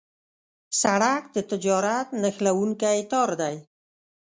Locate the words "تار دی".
3.11-3.55